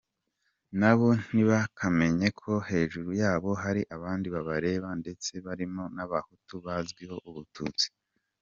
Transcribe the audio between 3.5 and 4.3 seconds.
hari abandi